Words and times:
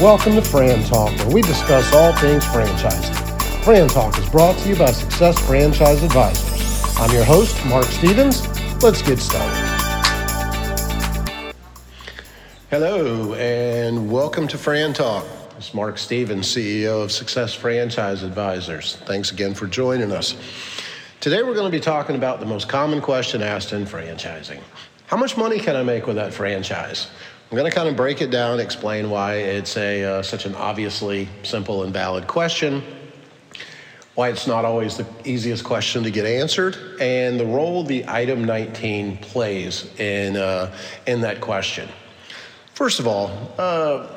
Welcome 0.00 0.34
to 0.34 0.42
Fran 0.42 0.82
Talk, 0.82 1.16
where 1.18 1.28
we 1.28 1.40
discuss 1.40 1.94
all 1.94 2.12
things 2.16 2.44
franchising. 2.46 3.62
Fran 3.62 3.86
Talk 3.86 4.18
is 4.18 4.28
brought 4.28 4.58
to 4.58 4.68
you 4.68 4.74
by 4.74 4.90
Success 4.90 5.38
Franchise 5.46 6.02
Advisors. 6.02 6.96
I'm 6.98 7.12
your 7.12 7.22
host, 7.22 7.64
Marc 7.66 7.84
Stevens. 7.84 8.44
Let's 8.82 9.02
get 9.02 9.20
started. 9.20 9.54
Hello, 12.70 13.34
and 13.34 14.10
welcome 14.10 14.48
to 14.48 14.58
Fran 14.58 14.94
Talk. 14.94 15.24
It's 15.56 15.72
Marc 15.72 15.96
Stevens, 15.96 16.48
CEO 16.48 17.04
of 17.04 17.12
Success 17.12 17.54
Franchise 17.54 18.24
Advisors. 18.24 18.96
Thanks 19.06 19.30
again 19.30 19.54
for 19.54 19.68
joining 19.68 20.10
us. 20.10 20.34
Today, 21.20 21.44
we're 21.44 21.54
going 21.54 21.70
to 21.70 21.78
be 21.78 21.80
talking 21.80 22.16
about 22.16 22.40
the 22.40 22.46
most 22.46 22.68
common 22.68 23.00
question 23.00 23.42
asked 23.42 23.72
in 23.72 23.84
franchising 23.86 24.60
How 25.06 25.16
much 25.16 25.36
money 25.36 25.60
can 25.60 25.76
I 25.76 25.84
make 25.84 26.08
with 26.08 26.16
that 26.16 26.34
franchise? 26.34 27.06
I'm 27.54 27.58
going 27.58 27.70
to 27.70 27.76
kind 27.76 27.88
of 27.88 27.94
break 27.94 28.20
it 28.20 28.32
down, 28.32 28.58
explain 28.58 29.10
why 29.10 29.34
it's 29.36 29.76
a 29.76 30.02
uh, 30.02 30.22
such 30.22 30.44
an 30.44 30.56
obviously 30.56 31.28
simple 31.44 31.84
and 31.84 31.92
valid 31.92 32.26
question, 32.26 32.82
why 34.16 34.30
it's 34.30 34.48
not 34.48 34.64
always 34.64 34.96
the 34.96 35.06
easiest 35.24 35.62
question 35.62 36.02
to 36.02 36.10
get 36.10 36.26
answered, 36.26 36.76
and 37.00 37.38
the 37.38 37.46
role 37.46 37.84
the 37.84 38.06
item 38.08 38.44
19 38.44 39.18
plays 39.18 39.88
in 40.00 40.36
uh, 40.36 40.74
in 41.06 41.20
that 41.20 41.40
question. 41.40 41.88
First 42.72 42.98
of 42.98 43.06
all, 43.06 43.30
uh, 43.56 44.08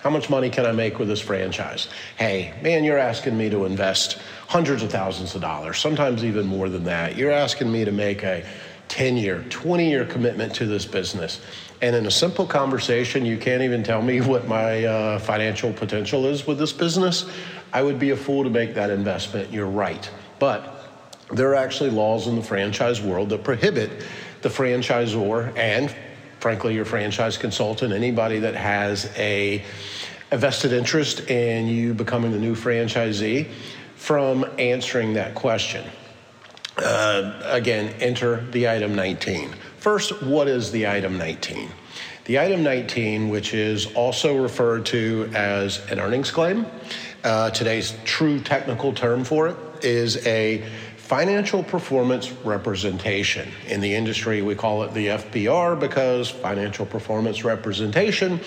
how 0.00 0.08
much 0.08 0.30
money 0.30 0.48
can 0.48 0.64
I 0.64 0.72
make 0.72 0.98
with 0.98 1.08
this 1.08 1.20
franchise? 1.20 1.88
Hey, 2.16 2.54
man, 2.62 2.82
you're 2.82 2.96
asking 2.96 3.36
me 3.36 3.50
to 3.50 3.66
invest 3.66 4.22
hundreds 4.46 4.82
of 4.82 4.90
thousands 4.90 5.34
of 5.34 5.42
dollars, 5.42 5.78
sometimes 5.78 6.24
even 6.24 6.46
more 6.46 6.70
than 6.70 6.84
that. 6.84 7.14
You're 7.14 7.30
asking 7.30 7.70
me 7.70 7.84
to 7.84 7.92
make 7.92 8.22
a 8.22 8.42
10 8.88 9.16
year, 9.16 9.44
20 9.50 9.88
year 9.88 10.04
commitment 10.04 10.54
to 10.56 10.66
this 10.66 10.86
business. 10.86 11.40
And 11.80 11.94
in 11.94 12.06
a 12.06 12.10
simple 12.10 12.46
conversation, 12.46 13.24
you 13.24 13.38
can't 13.38 13.62
even 13.62 13.82
tell 13.82 14.02
me 14.02 14.20
what 14.20 14.48
my 14.48 14.84
uh, 14.84 15.18
financial 15.20 15.72
potential 15.72 16.26
is 16.26 16.46
with 16.46 16.58
this 16.58 16.72
business. 16.72 17.30
I 17.72 17.82
would 17.82 17.98
be 17.98 18.10
a 18.10 18.16
fool 18.16 18.44
to 18.44 18.50
make 18.50 18.74
that 18.74 18.90
investment. 18.90 19.52
You're 19.52 19.66
right. 19.66 20.10
But 20.38 20.74
there 21.32 21.50
are 21.50 21.54
actually 21.54 21.90
laws 21.90 22.26
in 22.26 22.36
the 22.36 22.42
franchise 22.42 23.00
world 23.00 23.28
that 23.28 23.44
prohibit 23.44 23.90
the 24.40 24.48
franchisor 24.48 25.56
and, 25.56 25.94
frankly, 26.40 26.74
your 26.74 26.84
franchise 26.84 27.36
consultant, 27.36 27.92
anybody 27.92 28.38
that 28.40 28.54
has 28.54 29.12
a, 29.16 29.62
a 30.32 30.38
vested 30.38 30.72
interest 30.72 31.28
in 31.28 31.68
you 31.68 31.94
becoming 31.94 32.32
the 32.32 32.38
new 32.38 32.54
franchisee, 32.54 33.48
from 33.96 34.46
answering 34.58 35.14
that 35.14 35.34
question. 35.34 35.84
Uh, 36.78 37.40
again, 37.44 37.92
enter 38.00 38.44
the 38.52 38.68
item 38.68 38.94
19. 38.94 39.52
First, 39.78 40.22
what 40.22 40.48
is 40.48 40.70
the 40.70 40.86
item 40.86 41.18
19? 41.18 41.68
The 42.26 42.38
item 42.38 42.62
19, 42.62 43.30
which 43.30 43.54
is 43.54 43.86
also 43.94 44.36
referred 44.36 44.86
to 44.86 45.30
as 45.34 45.78
an 45.90 45.98
earnings 45.98 46.30
claim, 46.30 46.66
uh, 47.24 47.50
today's 47.50 47.94
true 48.04 48.38
technical 48.38 48.92
term 48.92 49.24
for 49.24 49.48
it 49.48 49.56
is 49.82 50.24
a 50.26 50.62
financial 50.96 51.62
performance 51.62 52.30
representation. 52.44 53.48
In 53.66 53.80
the 53.80 53.94
industry, 53.94 54.42
we 54.42 54.54
call 54.54 54.82
it 54.82 54.92
the 54.92 55.06
FPR 55.06 55.80
because 55.80 56.28
financial 56.28 56.84
performance 56.84 57.44
representation 57.44 58.40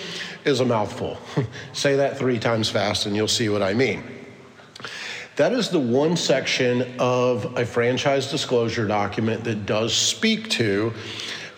is 0.44 0.60
a 0.60 0.64
mouthful. 0.64 1.18
Say 1.72 1.96
that 1.96 2.16
three 2.16 2.38
times 2.38 2.70
fast 2.70 3.06
and 3.06 3.16
you'll 3.16 3.26
see 3.26 3.48
what 3.48 3.62
I 3.62 3.74
mean. 3.74 4.21
That 5.36 5.54
is 5.54 5.70
the 5.70 5.80
one 5.80 6.16
section 6.16 6.94
of 6.98 7.56
a 7.56 7.64
franchise 7.64 8.30
disclosure 8.30 8.86
document 8.86 9.44
that 9.44 9.64
does 9.64 9.94
speak 9.94 10.50
to 10.50 10.92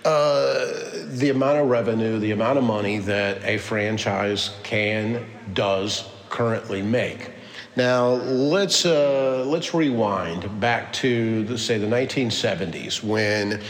uh, 0.05 0.71
the 1.07 1.31
amount 1.31 1.59
of 1.59 1.69
revenue, 1.69 2.21
the 2.21 2.31
amount 2.31 2.59
of 2.59 2.65
money 2.65 2.99
that 2.99 3.43
a 3.43 3.59
franchise 3.59 4.51
can, 4.63 5.27
does 5.55 6.09
currently 6.31 6.83
make. 6.83 7.33
Now 7.75 8.11
let's 8.11 8.87
uh, 8.87 9.45
let's 9.45 9.75
rewind 9.75 10.61
back 10.61 10.93
to 10.95 11.43
the, 11.45 11.59
say 11.59 11.77
the 11.77 11.89
1970s 11.89 13.03
when 13.03 13.61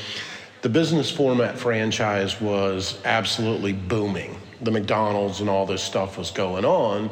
the 0.61 0.69
business 0.69 1.11
format 1.11 1.59
franchise 1.59 2.39
was 2.43 3.01
absolutely 3.07 3.73
booming. 3.73 4.39
The 4.61 4.71
McDonald's 4.71 5.41
and 5.41 5.49
all 5.49 5.65
this 5.65 5.83
stuff 5.83 6.19
was 6.19 6.31
going 6.31 6.67
on, 6.67 7.11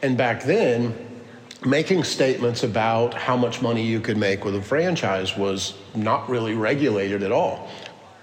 and 0.00 0.16
back 0.16 0.42
then 0.42 1.09
making 1.64 2.04
statements 2.04 2.62
about 2.62 3.12
how 3.12 3.36
much 3.36 3.60
money 3.60 3.84
you 3.84 4.00
could 4.00 4.16
make 4.16 4.44
with 4.44 4.56
a 4.56 4.62
franchise 4.62 5.36
was 5.36 5.74
not 5.94 6.28
really 6.28 6.54
regulated 6.54 7.22
at 7.22 7.32
all. 7.32 7.68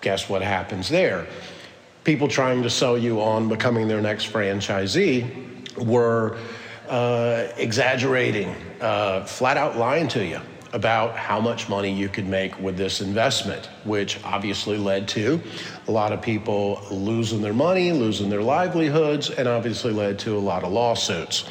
Guess 0.01 0.27
what 0.27 0.41
happens 0.41 0.89
there? 0.89 1.27
People 2.03 2.27
trying 2.27 2.63
to 2.63 2.69
sell 2.69 2.97
you 2.97 3.21
on 3.21 3.47
becoming 3.49 3.87
their 3.87 4.01
next 4.01 4.31
franchisee 4.31 5.77
were 5.77 6.37
uh, 6.89 7.47
exaggerating, 7.57 8.55
uh, 8.81 9.23
flat 9.25 9.57
out 9.57 9.77
lying 9.77 10.07
to 10.07 10.25
you 10.25 10.39
about 10.73 11.15
how 11.15 11.39
much 11.39 11.69
money 11.69 11.91
you 11.91 12.09
could 12.09 12.27
make 12.27 12.57
with 12.59 12.75
this 12.75 13.01
investment, 13.01 13.69
which 13.83 14.23
obviously 14.23 14.77
led 14.77 15.07
to 15.07 15.41
a 15.87 15.91
lot 15.91 16.11
of 16.11 16.21
people 16.21 16.81
losing 16.91 17.41
their 17.41 17.53
money, 17.53 17.91
losing 17.91 18.29
their 18.29 18.41
livelihoods, 18.41 19.29
and 19.29 19.47
obviously 19.47 19.91
led 19.93 20.19
to 20.19 20.37
a 20.37 20.39
lot 20.39 20.63
of 20.63 20.71
lawsuits 20.71 21.45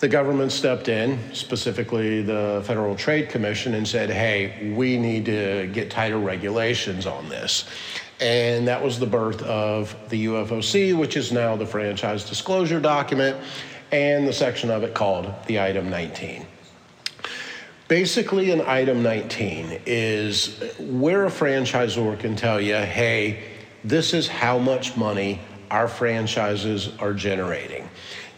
the 0.00 0.08
government 0.08 0.52
stepped 0.52 0.88
in, 0.88 1.18
specifically 1.34 2.22
the 2.22 2.62
Federal 2.64 2.94
Trade 2.94 3.28
Commission, 3.28 3.74
and 3.74 3.86
said, 3.86 4.10
hey, 4.10 4.72
we 4.76 4.96
need 4.96 5.24
to 5.26 5.68
get 5.72 5.90
tighter 5.90 6.18
regulations 6.18 7.06
on 7.06 7.28
this. 7.28 7.64
And 8.20 8.66
that 8.68 8.82
was 8.82 8.98
the 8.98 9.06
birth 9.06 9.42
of 9.42 9.96
the 10.08 10.26
UFOC, 10.26 10.96
which 10.96 11.16
is 11.16 11.32
now 11.32 11.56
the 11.56 11.66
franchise 11.66 12.24
disclosure 12.24 12.80
document, 12.80 13.36
and 13.90 14.26
the 14.26 14.32
section 14.32 14.70
of 14.70 14.82
it 14.82 14.94
called 14.94 15.32
the 15.46 15.60
Item 15.60 15.90
19. 15.90 16.46
Basically, 17.88 18.50
an 18.50 18.60
Item 18.60 19.02
19 19.02 19.80
is 19.86 20.60
where 20.78 21.26
a 21.26 21.30
franchisor 21.30 22.18
can 22.20 22.36
tell 22.36 22.60
you, 22.60 22.74
hey, 22.76 23.42
this 23.82 24.12
is 24.12 24.28
how 24.28 24.58
much 24.58 24.96
money 24.96 25.40
our 25.70 25.88
franchises 25.88 26.90
are 26.98 27.12
generating. 27.12 27.88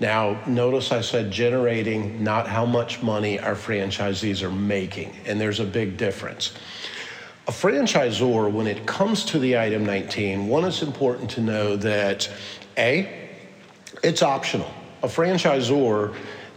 Now, 0.01 0.41
notice 0.47 0.93
I 0.93 1.03
said 1.03 1.31
generating, 1.31 2.25
not 2.25 2.47
how 2.47 2.65
much 2.65 3.03
money 3.03 3.39
our 3.39 3.55
franchisees 3.55 4.43
are 4.43 4.51
making, 4.51 5.15
and 5.27 5.41
there's 5.41 5.61
a 5.61 5.65
big 5.65 5.97
difference. 5.97 6.55
A 7.49 7.53
franchisor, 7.53 8.51
when 8.51 8.67
it 8.67 8.87
comes 8.87 9.25
to 9.27 9.39
the 9.39 9.59
item 9.59 9.85
19, 9.85 10.49
one, 10.49 10.65
it's 10.65 10.83
important 10.83 11.31
to 11.33 11.41
know 11.41 11.77
that 11.77 12.31
A, 12.79 13.29
it's 14.03 14.23
optional. 14.23 14.71
A 15.03 15.09
franchisor 15.09 16.15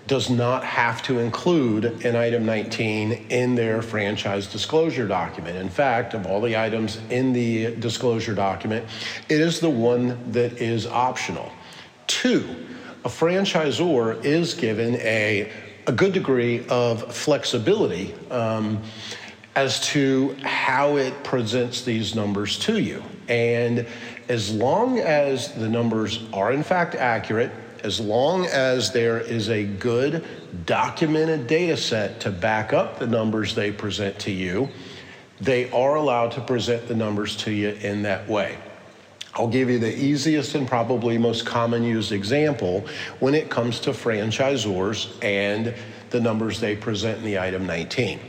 does 0.08 0.30
not 0.30 0.64
have 0.64 1.02
to 1.04 1.20
include 1.20 1.86
an 2.06 2.16
item 2.16 2.46
19 2.46 3.28
in 3.30 3.56
their 3.56 3.82
franchise 3.82 4.48
disclosure 4.48 5.08
document. 5.08 5.58
In 5.58 5.70
fact, 5.70 6.14
of 6.14 6.26
all 6.26 6.42
the 6.42 6.58
items 6.58 7.00
in 7.10 7.32
the 7.32 7.76
disclosure 7.78 8.36
document, 8.36 8.86
it 9.30 9.40
is 9.40 9.60
the 9.60 9.70
one 9.70 10.32
that 10.32 10.58
is 10.62 10.86
optional. 10.86 11.52
Two, 12.08 12.44
a 13.06 13.10
franchisor 13.10 14.24
is 14.26 14.54
given 14.54 14.96
a, 14.96 15.52
a 15.88 15.92
good 15.92 16.14
degree 16.14 16.66
of 16.68 17.16
flexibility 17.16 18.14
um, 18.30 18.82
as 19.56 19.80
to 19.88 20.36
how 20.44 20.98
it 20.98 21.24
presents 21.24 21.84
these 21.84 22.14
numbers 22.14 22.60
to 22.60 22.80
you. 22.80 23.02
And 23.30 23.88
as 24.28 24.54
long 24.54 25.00
as 25.00 25.54
the 25.54 25.70
numbers 25.70 26.26
are 26.34 26.52
in 26.52 26.64
fact 26.64 26.96
accurate, 26.96 27.52
as 27.84 28.00
long 28.00 28.46
as 28.46 28.92
there 28.92 29.20
is 29.20 29.50
a 29.50 29.66
good 29.66 30.26
documented 30.66 31.48
data 31.48 31.76
set 31.76 32.22
to 32.22 32.32
back 32.32 32.72
up 32.72 32.98
the 32.98 33.08
numbers 33.08 33.54
they 33.54 33.72
present 33.72 34.18
to 34.20 34.32
you, 34.32 34.70
they 35.42 35.70
are 35.72 35.96
allowed 35.96 36.32
to 36.32 36.42
present 36.42 36.88
the 36.88 36.96
numbers 36.96 37.36
to 37.36 37.52
you 37.52 37.70
in 37.70 38.04
that 38.04 38.28
way. 38.28 38.58
I'll 39.36 39.50
give 39.50 39.70
you 39.70 39.80
the 39.80 39.94
easiest 39.94 40.56
and 40.56 40.68
probably 40.68 41.18
most 41.18 41.46
common 41.46 41.84
used 41.84 42.12
example 42.12 42.86
when 43.20 43.34
it 43.36 43.50
comes 43.50 43.80
to 43.82 43.90
franchisors 43.90 45.12
and 45.24 45.74
the 46.12 46.22
numbers 46.22 46.60
they 46.60 46.76
present 46.76 47.18
in 47.18 47.26
the 47.26 47.40
item 47.40 47.66
19. 47.66 48.20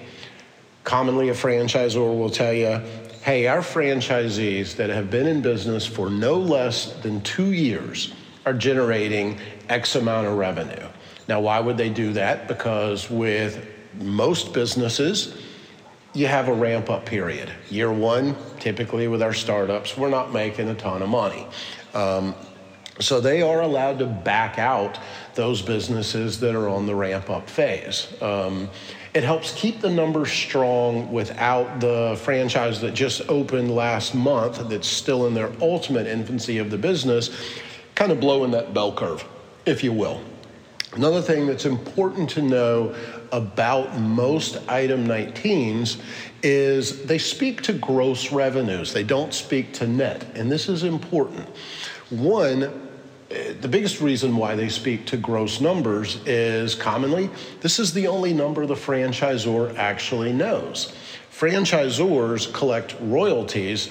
Commonly, 0.83 1.29
a 1.29 1.35
franchisor 1.35 1.97
will 1.97 2.31
tell 2.31 2.53
you, 2.53 2.81
hey, 3.23 3.47
our 3.47 3.61
franchisees 3.61 4.77
that 4.77 4.91
have 4.91 5.11
been 5.11 5.27
in 5.27 5.43
business 5.43 5.87
for 5.87 6.11
no 6.11 6.39
less 6.39 6.95
than 7.03 7.21
two 7.21 7.53
years 7.53 8.13
are 8.47 8.55
generating 8.55 9.39
X 9.69 9.97
amount 9.97 10.27
of 10.27 10.37
revenue. 10.37 10.87
Now, 11.29 11.41
why 11.41 11.61
would 11.61 11.77
they 11.77 11.89
do 11.89 12.13
that? 12.13 12.49
Because 12.49 13.11
with 13.11 13.67
most 14.01 14.53
businesses, 14.53 15.37
you 16.13 16.27
have 16.27 16.49
a 16.49 16.55
ramp 16.55 16.91
up 16.91 17.07
period. 17.07 17.51
Year 17.71 17.93
one, 17.93 18.37
typically 18.61 19.09
with 19.09 19.23
our 19.23 19.35
startups, 19.35 19.97
we're 19.97 20.11
not 20.11 20.33
making 20.33 20.69
a 20.69 20.75
ton 20.75 21.03
of 21.03 21.09
money. 21.09 21.47
Um, 21.95 22.35
so 23.01 23.21
they 23.21 23.43
are 23.43 23.63
allowed 23.63 23.99
to 23.99 24.07
back 24.07 24.59
out 24.59 24.99
those 25.35 25.61
businesses 25.61 26.39
that 26.41 26.55
are 26.55 26.69
on 26.69 26.87
the 26.87 26.95
ramp 26.95 27.31
up 27.31 27.51
phase. 27.51 28.15
Um, 28.23 28.69
it 29.15 29.25
helps 29.25 29.53
keep 29.55 29.81
the 29.81 29.91
numbers 29.91 30.31
strong 30.31 31.13
without 31.13 31.81
the 31.81 32.19
franchise 32.23 32.81
that 32.81 32.95
just 32.95 33.29
opened 33.29 33.75
last 33.75 34.15
month, 34.15 34.69
that's 34.69 34.89
still 34.89 35.27
in 35.27 35.35
their 35.35 35.51
ultimate 35.61 36.07
infancy 36.07 36.59
of 36.59 36.71
the 36.71 36.79
business, 36.79 37.31
kind 37.95 38.13
of 38.13 38.21
blowing 38.21 38.51
that 38.53 38.75
bell 38.75 38.93
curve. 38.93 39.25
if 39.67 39.83
you 39.83 39.93
will. 39.93 40.21
Another 40.95 41.23
thing 41.23 41.47
that's 41.47 41.65
important 41.65 42.29
to 42.31 42.43
know 42.43 42.95
about 43.33 43.99
most 43.99 44.59
item 44.69 45.07
19s 45.07 46.01
is 46.43 47.05
they 47.07 47.19
speak 47.19 47.63
to 47.63 47.73
gross 47.73 48.31
revenues. 48.31 48.93
They 48.93 49.03
don't 49.03 49.35
speak 49.35 49.73
to 49.75 49.87
net. 49.89 50.25
And 50.35 50.53
this 50.53 50.69
is 50.69 50.85
important. 50.85 51.49
One, 52.11 52.89
the 53.29 53.69
biggest 53.69 54.01
reason 54.01 54.37
why 54.37 54.55
they 54.55 54.69
speak 54.69 55.07
to 55.07 55.17
gross 55.17 55.61
numbers 55.61 56.21
is 56.27 56.75
commonly 56.75 57.31
this 57.61 57.79
is 57.81 57.93
the 57.93 58.07
only 58.07 58.33
number 58.33 58.67
the 58.67 58.75
franchisor 58.75 59.77
actually 59.77 60.33
knows. 60.33 60.95
Franchisors 61.33 62.53
collect 62.53 62.95
royalties 63.01 63.89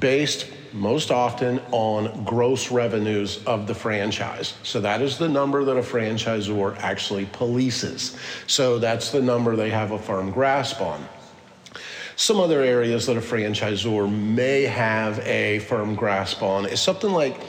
based 0.00 0.46
most 0.72 1.10
often 1.10 1.60
on 1.70 2.24
gross 2.24 2.70
revenues 2.70 3.42
of 3.44 3.66
the 3.66 3.74
franchise. 3.74 4.54
So 4.62 4.80
that 4.80 5.02
is 5.02 5.18
the 5.18 5.28
number 5.28 5.64
that 5.64 5.76
a 5.76 5.82
franchisor 5.82 6.78
actually 6.78 7.26
polices. 7.26 8.16
So 8.46 8.78
that's 8.78 9.10
the 9.10 9.22
number 9.22 9.56
they 9.56 9.70
have 9.70 9.90
a 9.90 9.98
firm 9.98 10.30
grasp 10.30 10.80
on. 10.80 11.06
Some 12.16 12.38
other 12.40 12.62
areas 12.62 13.06
that 13.06 13.16
a 13.16 13.20
franchisor 13.20 14.10
may 14.10 14.62
have 14.62 15.18
a 15.20 15.60
firm 15.60 15.94
grasp 15.94 16.42
on 16.42 16.66
is 16.66 16.80
something 16.80 17.10
like 17.10 17.40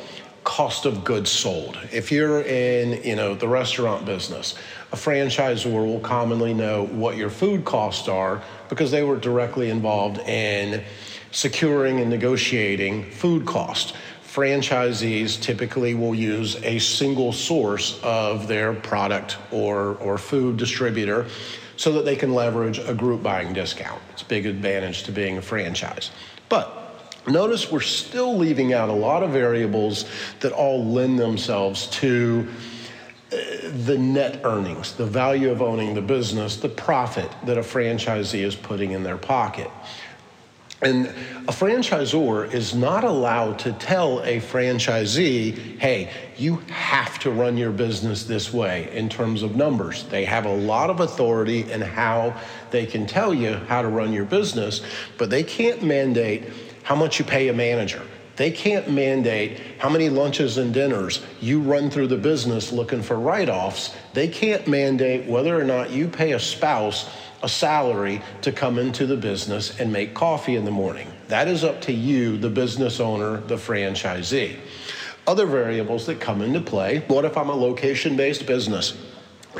cost 0.44 0.86
of 0.86 1.04
goods 1.04 1.30
sold. 1.30 1.78
If 1.92 2.12
you're 2.12 2.42
in, 2.42 3.04
you 3.04 3.16
know, 3.16 3.34
the 3.34 3.48
restaurant 3.48 4.06
business, 4.06 4.56
a 4.92 4.96
franchisor 4.96 5.72
will 5.72 6.00
commonly 6.00 6.54
know 6.54 6.86
what 6.88 7.18
your 7.18 7.30
food 7.30 7.66
costs 7.66 8.08
are 8.08 8.44
because 8.74 8.90
they 8.90 9.04
were 9.04 9.18
directly 9.18 9.70
involved 9.70 10.18
in 10.28 10.84
securing 11.30 12.00
and 12.00 12.10
negotiating 12.10 13.04
food 13.12 13.46
costs. 13.46 13.94
Franchisees 14.26 15.40
typically 15.40 15.94
will 15.94 16.16
use 16.16 16.56
a 16.64 16.80
single 16.80 17.32
source 17.32 18.00
of 18.02 18.48
their 18.48 18.74
product 18.74 19.38
or, 19.52 19.96
or 19.98 20.18
food 20.18 20.58
distributor 20.58 21.28
so 21.78 21.92
that 21.92 22.04
they 22.04 22.16
can 22.16 22.34
leverage 22.34 22.80
a 22.80 22.96
group 22.96 23.22
buying 23.22 23.54
discount. 23.54 24.02
It's 24.12 24.24
a 24.24 24.26
big 24.26 24.48
advantage 24.48 25.04
to 25.04 25.12
being 25.12 25.38
a 25.38 25.42
franchise. 25.42 26.10
But 26.50 26.80
Notice 27.26 27.72
we're 27.72 27.80
still 27.80 28.38
leaving 28.38 28.74
out 28.74 28.90
a 28.90 28.94
lot 28.94 29.24
of 29.24 29.30
variables 29.30 30.04
that 30.42 30.52
all 30.52 30.84
lend 30.84 31.18
themselves 31.18 31.88
to 31.92 32.50
the 33.86 33.98
net 33.98 34.42
earnings, 34.44 34.94
the 34.94 35.06
value 35.06 35.52
of 35.52 35.62
owning 35.62 35.94
the 35.94 36.02
business, 36.02 36.58
the 36.58 36.70
profit 36.70 37.32
that 37.46 37.58
a 37.58 37.62
franchisee 37.62 38.44
is 38.44 38.56
putting 38.56 38.92
in 38.92 39.04
their 39.04 39.18
pocket. 39.18 39.70
And 40.84 41.08
a 41.48 41.54
franchisor 41.54 42.54
is 42.54 42.76
not 42.76 43.06
allowed 43.06 43.60
to 43.60 43.72
tell 43.72 44.20
a 44.24 44.42
franchisee, 44.42 45.80
hey, 45.80 46.12
you 46.38 46.58
have 46.70 47.20
to 47.20 47.32
run 47.32 47.56
your 47.56 47.72
business 47.72 48.26
this 48.26 48.52
way 48.52 48.90
in 48.92 49.08
terms 49.08 49.44
of 49.44 49.56
numbers. 49.56 50.04
They 50.04 50.26
have 50.26 50.46
a 50.46 50.54
lot 50.54 50.90
of 50.90 51.00
authority 51.00 51.72
in 51.72 51.80
how 51.80 52.38
they 52.72 52.86
can 52.86 53.06
tell 53.06 53.34
you 53.34 53.54
how 53.54 53.82
to 53.82 53.88
run 53.88 54.12
your 54.12 54.26
business, 54.26 54.82
but 55.18 55.30
they 55.30 55.44
can't 55.44 55.84
mandate 55.84 56.44
how 56.84 56.96
much 56.96 57.18
you 57.18 57.24
pay 57.24 57.48
a 57.48 57.54
manager. 57.54 58.02
They 58.36 58.52
can't 58.52 58.90
mandate 58.90 59.60
how 59.78 59.90
many 59.90 60.10
lunches 60.10 60.58
and 60.58 60.74
dinners 60.74 61.24
you 61.40 61.60
run 61.62 61.90
through 61.90 62.08
the 62.08 62.18
business 62.18 62.72
looking 62.72 63.04
for 63.04 63.20
write 63.20 63.50
offs. 63.50 63.96
They 64.14 64.28
can't 64.28 64.68
mandate 64.68 65.28
whether 65.28 65.60
or 65.60 65.64
not 65.64 65.92
you 65.92 66.08
pay 66.08 66.34
a 66.34 66.40
spouse 66.40 67.10
a 67.44 67.50
salary 67.50 68.22
to 68.42 68.52
come 68.54 68.80
into 68.80 69.06
the 69.06 69.18
business 69.18 69.80
and 69.80 69.92
make 69.92 70.14
coffee 70.14 70.56
in 70.56 70.64
the 70.64 70.72
morning. 70.72 71.12
That 71.28 71.50
is 71.50 71.64
up 71.64 71.82
to 71.82 71.92
you, 71.92 72.38
the 72.38 72.50
business 72.50 73.02
owner, 73.02 73.38
the 73.38 73.56
franchisee. 73.56 74.58
Other 75.28 75.46
variables 75.46 76.06
that 76.06 76.20
come 76.20 76.42
into 76.42 76.62
play 76.62 77.04
what 77.08 77.26
if 77.26 77.38
I'm 77.38 77.50
a 77.50 77.56
location 77.56 78.16
based 78.16 78.46
business 78.46 78.98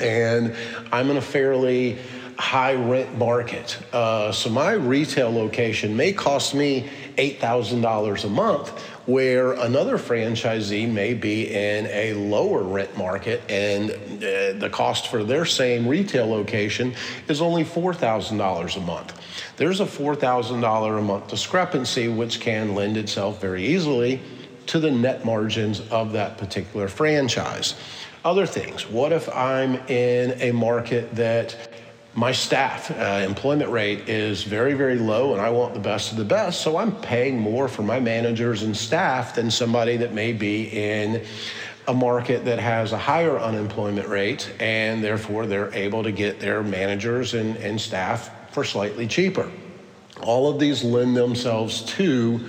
and 0.02 0.56
I'm 0.92 1.12
in 1.12 1.18
a 1.18 1.22
fairly 1.22 2.00
high 2.38 2.74
rent 2.74 3.18
market. 3.18 3.78
Uh, 3.94 4.32
so 4.32 4.50
my 4.50 4.74
retail 4.74 5.32
location 5.32 5.96
may 5.96 6.14
cost 6.14 6.54
me 6.56 6.90
$8,000 7.18 8.24
a 8.24 8.30
month, 8.30 8.70
where 9.06 9.54
another 9.54 9.98
franchisee 9.98 10.90
may 10.90 11.14
be 11.14 11.54
in 11.54 11.86
a 11.88 12.14
lower 12.14 12.64
rent 12.64 12.98
market 12.98 13.42
and 13.50 13.92
uh, 13.92 14.58
the 14.60 14.70
cost 14.72 15.08
for 15.08 15.24
their 15.24 15.46
same 15.46 15.88
retail 15.88 16.28
location 16.28 16.94
is 17.28 17.42
only 17.42 17.64
$4,000 17.64 18.78
a 18.78 18.80
month. 18.80 19.20
There's 19.58 19.82
a 19.82 19.86
$4,000 19.86 20.98
a 20.98 21.02
month 21.02 21.28
discrepancy, 21.28 22.08
which 22.08 22.40
can 22.40 22.76
lend 22.76 22.98
itself 22.98 23.42
very 23.42 23.66
easily 23.66 24.22
to 24.68 24.80
the 24.80 24.92
net 24.92 25.26
margins 25.26 25.82
of 25.92 26.14
that 26.14 26.38
particular 26.38 26.88
franchise. 26.88 27.76
Other 28.24 28.46
things, 28.46 28.90
what 28.90 29.12
if 29.12 29.28
I'm 29.36 29.76
in 29.88 30.40
a 30.40 30.54
market 30.54 31.14
that 31.16 31.73
my 32.16 32.32
staff 32.32 32.92
uh, 32.92 33.24
employment 33.26 33.72
rate 33.72 34.08
is 34.08 34.44
very, 34.44 34.74
very 34.76 34.98
low, 34.98 35.34
and 35.34 35.42
I 35.42 35.50
want 35.50 35.74
the 35.74 35.80
best 35.80 36.12
of 36.12 36.18
the 36.18 36.26
best. 36.26 36.62
So 36.62 36.78
I'm 36.78 36.96
paying 37.02 37.40
more 37.40 37.68
for 37.68 37.82
my 37.82 38.00
managers 38.00 38.62
and 38.62 38.78
staff 38.78 39.36
than 39.36 39.50
somebody 39.50 39.98
that 39.98 40.14
may 40.14 40.32
be 40.32 40.66
in 40.66 41.26
a 41.88 41.94
market 41.94 42.46
that 42.46 42.60
has 42.60 42.92
a 42.92 42.98
higher 42.98 43.40
unemployment 43.40 44.08
rate, 44.08 44.54
and 44.60 45.04
therefore 45.04 45.48
they're 45.48 45.74
able 45.74 46.04
to 46.04 46.12
get 46.12 46.40
their 46.40 46.62
managers 46.62 47.34
and, 47.34 47.58
and 47.58 47.82
staff 47.82 48.54
for 48.54 48.64
slightly 48.64 49.08
cheaper. 49.08 49.52
All 50.22 50.50
of 50.50 50.60
these 50.60 50.84
lend 50.84 51.18
themselves 51.18 51.82
to 51.96 52.40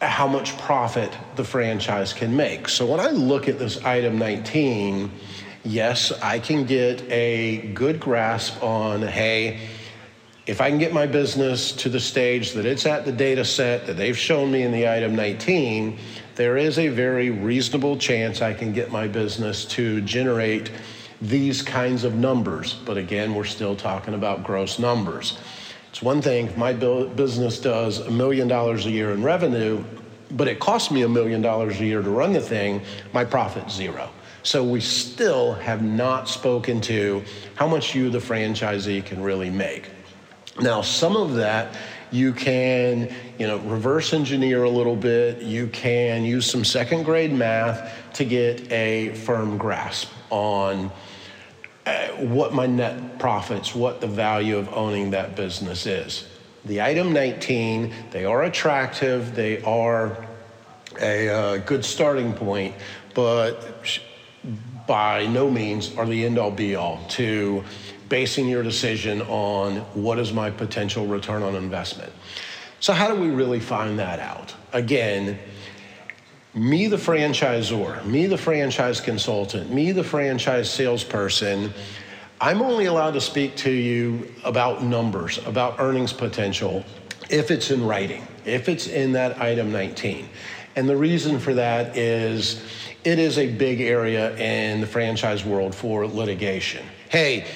how 0.00 0.26
much 0.26 0.56
profit 0.58 1.16
the 1.36 1.44
franchise 1.44 2.12
can 2.12 2.34
make. 2.34 2.68
So 2.68 2.86
when 2.86 2.98
I 2.98 3.10
look 3.10 3.46
at 3.48 3.58
this 3.58 3.84
item 3.84 4.18
19, 4.18 5.10
yes, 5.64 6.12
I 6.22 6.38
can 6.38 6.64
get 6.64 7.02
a 7.10 7.72
good 7.74 8.00
grasp 8.00 8.62
on, 8.62 9.02
hey, 9.02 9.68
if 10.46 10.60
I 10.60 10.68
can 10.68 10.78
get 10.78 10.92
my 10.92 11.06
business 11.06 11.70
to 11.72 11.88
the 11.88 12.00
stage 12.00 12.52
that 12.52 12.66
it's 12.66 12.84
at 12.84 13.04
the 13.04 13.12
data 13.12 13.44
set 13.44 13.86
that 13.86 13.96
they've 13.96 14.18
shown 14.18 14.50
me 14.50 14.62
in 14.62 14.72
the 14.72 14.88
item 14.88 15.14
19, 15.14 15.98
there 16.34 16.56
is 16.56 16.78
a 16.78 16.88
very 16.88 17.30
reasonable 17.30 17.96
chance 17.96 18.42
I 18.42 18.52
can 18.52 18.72
get 18.72 18.90
my 18.90 19.06
business 19.06 19.64
to 19.66 20.00
generate 20.00 20.72
these 21.20 21.62
kinds 21.62 22.02
of 22.02 22.14
numbers. 22.14 22.74
But 22.74 22.96
again, 22.96 23.34
we're 23.34 23.44
still 23.44 23.76
talking 23.76 24.14
about 24.14 24.42
gross 24.42 24.80
numbers. 24.80 25.38
It's 25.90 26.02
one 26.02 26.20
thing 26.20 26.46
if 26.46 26.56
my 26.56 26.72
business 26.72 27.60
does 27.60 28.00
a 28.00 28.10
million 28.10 28.48
dollars 28.48 28.86
a 28.86 28.90
year 28.90 29.12
in 29.12 29.22
revenue, 29.22 29.84
but 30.32 30.48
it 30.48 30.58
costs 30.58 30.90
me 30.90 31.02
a 31.02 31.08
million 31.08 31.42
dollars 31.42 31.80
a 31.80 31.84
year 31.84 32.02
to 32.02 32.10
run 32.10 32.32
the 32.32 32.40
thing, 32.40 32.80
my 33.12 33.24
profit's 33.24 33.74
zero. 33.74 34.10
So 34.42 34.64
we 34.64 34.80
still 34.80 35.54
have 35.54 35.82
not 35.82 36.28
spoken 36.28 36.80
to 36.82 37.22
how 37.54 37.68
much 37.68 37.94
you, 37.94 38.10
the 38.10 38.18
franchisee, 38.18 39.04
can 39.04 39.22
really 39.22 39.50
make. 39.50 39.90
Now, 40.60 40.82
some 40.82 41.16
of 41.16 41.34
that 41.34 41.76
you 42.12 42.34
can, 42.34 43.12
you 43.38 43.46
know, 43.46 43.58
reverse 43.60 44.12
engineer 44.12 44.64
a 44.64 44.70
little 44.70 44.96
bit. 44.96 45.40
You 45.42 45.66
can 45.68 46.24
use 46.24 46.48
some 46.48 46.62
second 46.62 47.04
grade 47.04 47.32
math 47.32 48.12
to 48.14 48.24
get 48.24 48.70
a 48.70 49.14
firm 49.14 49.56
grasp 49.56 50.10
on 50.28 50.92
uh, 51.86 52.08
what 52.18 52.52
my 52.52 52.66
net 52.66 53.18
profits, 53.18 53.74
what 53.74 54.00
the 54.00 54.06
value 54.06 54.58
of 54.58 54.72
owning 54.74 55.10
that 55.10 55.34
business 55.34 55.86
is. 55.86 56.28
The 56.66 56.82
item 56.82 57.12
19, 57.12 57.92
they 58.10 58.24
are 58.24 58.44
attractive, 58.44 59.34
they 59.34 59.62
are 59.62 60.26
a 61.00 61.28
uh, 61.28 61.56
good 61.56 61.84
starting 61.84 62.34
point, 62.34 62.74
but 63.14 63.82
by 64.86 65.26
no 65.26 65.50
means 65.50 65.96
are 65.96 66.06
the 66.06 66.24
end 66.24 66.38
all 66.38 66.50
be 66.50 66.74
all 66.74 67.00
to 67.10 67.64
basing 68.08 68.48
your 68.48 68.62
decision 68.62 69.22
on 69.22 69.76
what 69.94 70.18
is 70.18 70.32
my 70.32 70.50
potential 70.50 71.06
return 71.06 71.42
on 71.42 71.54
investment. 71.54 72.12
So, 72.80 72.92
how 72.92 73.08
do 73.08 73.20
we 73.20 73.30
really 73.30 73.60
find 73.60 73.98
that 73.98 74.18
out? 74.18 74.54
Again, 74.72 75.38
me, 76.54 76.88
the 76.88 76.96
franchisor, 76.96 78.04
me, 78.04 78.26
the 78.26 78.36
franchise 78.36 79.00
consultant, 79.00 79.72
me, 79.72 79.92
the 79.92 80.04
franchise 80.04 80.70
salesperson, 80.70 81.72
I'm 82.40 82.60
only 82.60 82.86
allowed 82.86 83.12
to 83.12 83.20
speak 83.20 83.56
to 83.58 83.70
you 83.70 84.34
about 84.44 84.82
numbers, 84.82 85.38
about 85.46 85.78
earnings 85.78 86.12
potential, 86.12 86.84
if 87.30 87.50
it's 87.50 87.70
in 87.70 87.86
writing, 87.86 88.26
if 88.44 88.68
it's 88.68 88.88
in 88.88 89.12
that 89.12 89.40
item 89.40 89.72
19. 89.72 90.28
And 90.76 90.88
the 90.88 90.96
reason 90.96 91.38
for 91.38 91.54
that 91.54 91.96
is 91.96 92.62
it 93.04 93.18
is 93.18 93.38
a 93.38 93.46
big 93.46 93.80
area 93.80 94.34
in 94.36 94.80
the 94.80 94.86
franchise 94.86 95.44
world 95.44 95.74
for 95.74 96.06
litigation. 96.06 96.84
Hey, 97.08 97.46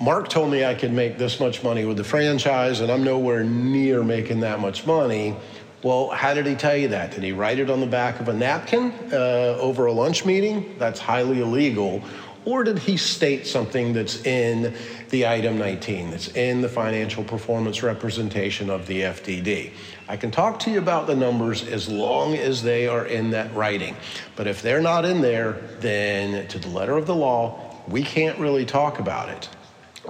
Marc 0.00 0.28
told 0.28 0.50
me 0.50 0.64
I 0.64 0.74
could 0.74 0.92
make 0.92 1.18
this 1.18 1.40
much 1.40 1.62
money 1.62 1.84
with 1.84 1.96
the 1.96 2.04
franchise, 2.04 2.80
and 2.80 2.90
I'm 2.90 3.04
nowhere 3.04 3.44
near 3.44 4.02
making 4.02 4.40
that 4.40 4.60
much 4.60 4.86
money. 4.86 5.36
Well, 5.82 6.10
how 6.10 6.34
did 6.34 6.46
he 6.46 6.54
tell 6.54 6.76
you 6.76 6.88
that? 6.88 7.10
Did 7.10 7.24
he 7.24 7.32
write 7.32 7.58
it 7.58 7.68
on 7.68 7.80
the 7.80 7.86
back 7.86 8.20
of 8.20 8.28
a 8.28 8.32
napkin 8.32 8.92
uh, 9.12 9.56
over 9.60 9.86
a 9.86 9.92
lunch 9.92 10.24
meeting? 10.24 10.76
That's 10.78 11.00
highly 11.00 11.40
illegal. 11.40 12.02
Or 12.44 12.64
did 12.64 12.80
he 12.80 12.96
state 12.96 13.46
something 13.46 13.92
that's 13.92 14.24
in 14.24 14.74
the 15.10 15.26
item 15.26 15.58
19, 15.58 16.10
that's 16.10 16.28
in 16.28 16.60
the 16.60 16.68
financial 16.68 17.22
performance 17.22 17.82
representation 17.82 18.68
of 18.68 18.86
the 18.86 19.02
FDD? 19.02 19.72
I 20.08 20.16
can 20.16 20.32
talk 20.32 20.58
to 20.60 20.70
you 20.70 20.78
about 20.78 21.06
the 21.06 21.14
numbers 21.14 21.66
as 21.66 21.88
long 21.88 22.34
as 22.34 22.62
they 22.62 22.88
are 22.88 23.06
in 23.06 23.30
that 23.30 23.54
writing. 23.54 23.94
But 24.34 24.48
if 24.48 24.60
they're 24.60 24.82
not 24.82 25.04
in 25.04 25.20
there, 25.20 25.52
then 25.78 26.48
to 26.48 26.58
the 26.58 26.68
letter 26.68 26.96
of 26.96 27.06
the 27.06 27.14
law, 27.14 27.76
we 27.86 28.02
can't 28.02 28.38
really 28.38 28.64
talk 28.64 28.98
about 28.98 29.28
it. 29.28 29.48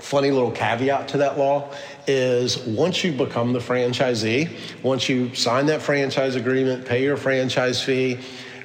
Funny 0.00 0.30
little 0.30 0.50
caveat 0.50 1.08
to 1.08 1.18
that 1.18 1.36
law 1.36 1.70
is 2.06 2.58
once 2.60 3.04
you 3.04 3.12
become 3.12 3.52
the 3.52 3.58
franchisee, 3.58 4.82
once 4.82 5.06
you 5.06 5.34
sign 5.34 5.66
that 5.66 5.82
franchise 5.82 6.34
agreement, 6.34 6.86
pay 6.86 7.02
your 7.02 7.18
franchise 7.18 7.82
fee, 7.82 8.18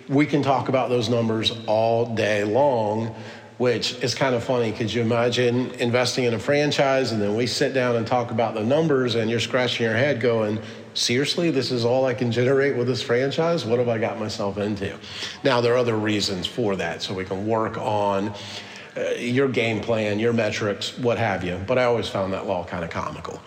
we 0.08 0.26
can 0.26 0.42
talk 0.42 0.70
about 0.70 0.88
those 0.88 1.10
numbers 1.10 1.52
all 1.66 2.16
day 2.16 2.46
long 2.46 3.14
which 3.58 4.02
is 4.04 4.14
kind 4.14 4.36
of 4.36 4.44
funny. 4.44 4.72
Could 4.72 4.94
you 4.94 5.02
imagine 5.02 5.72
investing 5.76 6.26
in 6.26 6.34
a 6.34 6.40
franchise 6.40 7.12
and 7.12 7.22
then 7.22 7.36
we 7.36 7.48
sit 7.48 7.74
down 7.74 7.96
and 7.96 8.06
talk 8.06 8.32
about 8.32 8.54
the 8.54 8.64
numbers 8.64 9.16
and 9.16 9.30
you're 9.30 9.40
scratching 9.40 9.86
your 9.86 9.96
head 9.96 10.22
going, 10.22 10.60
seriously, 10.94 11.50
this 11.50 11.72
is 11.72 11.84
all 11.84 12.06
I 12.06 12.14
can 12.14 12.32
generate 12.32 12.76
with 12.76 12.88
this 12.88 13.02
franchise? 13.02 13.66
What 13.66 13.80
have 13.80 13.90
I 13.90 13.98
got 13.98 14.20
myself 14.20 14.58
into? 14.58 14.96
Now, 15.44 15.62
there 15.62 15.74
are 15.74 15.78
other 15.78 15.98
reasons 15.98 16.46
for 16.46 16.76
that, 16.76 17.02
so 17.02 17.14
we 17.14 17.26
can 17.26 17.48
work 17.48 17.78
on 17.78 18.34
uh, 18.96 19.12
your 19.18 19.48
game 19.48 19.82
plan, 19.82 20.20
your 20.20 20.34
metrics, 20.34 20.98
what 20.98 21.18
have 21.18 21.44
you. 21.44 21.60
But 21.66 21.80
I 21.80 21.86
always 21.86 22.08
found 22.08 22.34
that 22.34 22.46
law 22.46 22.64
kind 22.64 22.84
of 22.84 22.90
comical. 22.90 23.42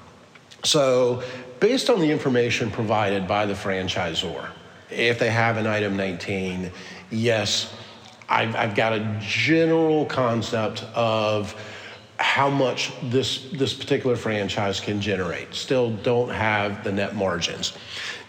So, 0.65 1.23
based 1.61 1.89
on 1.89 2.01
the 2.01 2.11
information 2.11 2.71
provided 2.71 3.27
by 3.27 3.47
the 3.47 3.55
franchisor, 3.55 4.51
if 4.91 5.19
they 5.19 5.31
have 5.31 5.57
an 5.57 5.67
item 5.67 5.97
19, 5.97 6.71
yes, 7.11 7.73
I've, 8.31 8.55
I've 8.55 8.75
got 8.77 8.93
a 8.93 9.19
general 9.21 10.07
concept 10.07 10.85
of 10.95 11.55
how 12.17 12.49
much 12.49 12.93
this 13.03 13.51
this 13.53 13.75
particular 13.75 14.15
franchise 14.15 14.79
can 14.79 15.01
generate. 15.01 15.55
Still 15.55 15.91
don't 15.91 16.29
have 16.29 16.85
the 16.85 16.93
net 16.93 17.17
margins. 17.17 17.73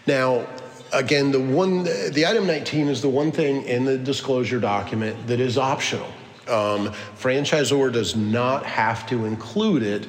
Now, 0.06 0.46
again, 0.92 1.30
the 1.30 1.40
one 1.40 1.84
the 1.84 2.26
item 2.26 2.46
19 2.46 2.88
is 2.88 3.00
the 3.00 3.08
one 3.08 3.30
thing 3.30 3.62
in 3.64 3.84
the 3.84 3.96
disclosure 3.96 4.58
document 4.58 5.26
that 5.28 5.40
is 5.40 5.56
optional. 5.56 6.08
Um, 6.48 6.88
franchisor 7.16 7.92
does 7.92 8.16
not 8.16 8.66
have 8.66 9.06
to 9.08 9.26
include 9.26 9.84
it. 9.84 10.08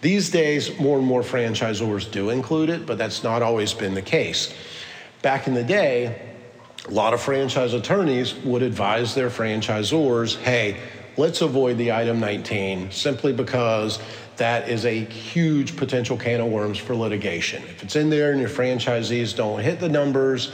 These 0.00 0.30
days, 0.30 0.78
more 0.78 0.98
and 0.98 1.06
more 1.06 1.22
franchisors 1.22 2.10
do 2.10 2.30
include 2.30 2.70
it, 2.70 2.86
but 2.86 2.98
that's 2.98 3.24
not 3.24 3.42
always 3.42 3.74
been 3.74 3.94
the 3.94 4.02
case. 4.02 4.54
Back 5.22 5.48
in 5.48 5.54
the 5.54 5.64
day, 5.64 6.31
a 6.86 6.90
lot 6.90 7.14
of 7.14 7.20
franchise 7.20 7.74
attorneys 7.74 8.34
would 8.36 8.62
advise 8.62 9.14
their 9.14 9.30
franchisors 9.30 10.36
hey, 10.36 10.80
let's 11.16 11.40
avoid 11.40 11.78
the 11.78 11.92
item 11.92 12.18
19 12.18 12.90
simply 12.90 13.32
because 13.32 13.98
that 14.36 14.68
is 14.68 14.84
a 14.84 15.04
huge 15.04 15.76
potential 15.76 16.16
can 16.16 16.40
of 16.40 16.50
worms 16.50 16.78
for 16.78 16.96
litigation. 16.96 17.62
If 17.64 17.82
it's 17.82 17.96
in 17.96 18.10
there 18.10 18.32
and 18.32 18.40
your 18.40 18.48
franchisees 18.48 19.36
don't 19.36 19.60
hit 19.60 19.78
the 19.78 19.88
numbers, 19.88 20.52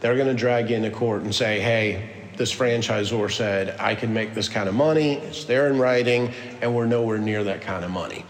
they're 0.00 0.16
going 0.16 0.28
to 0.28 0.34
drag 0.34 0.70
you 0.70 0.76
into 0.76 0.90
court 0.90 1.22
and 1.22 1.34
say, 1.34 1.60
hey, 1.60 2.30
this 2.36 2.54
franchisor 2.54 3.30
said, 3.30 3.76
I 3.78 3.94
can 3.94 4.14
make 4.14 4.34
this 4.34 4.48
kind 4.48 4.68
of 4.68 4.74
money, 4.74 5.14
it's 5.14 5.44
there 5.44 5.68
in 5.68 5.78
writing, 5.78 6.32
and 6.62 6.74
we're 6.74 6.86
nowhere 6.86 7.18
near 7.18 7.44
that 7.44 7.60
kind 7.60 7.84
of 7.84 7.90
money. 7.90 8.24